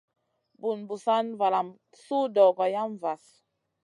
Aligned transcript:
Bun 0.63 0.79
Busana 0.91 1.37
valam 1.41 1.69
su 2.05 2.21
dogo 2.39 2.71
yam 2.73 2.97
vahl. 3.05 3.29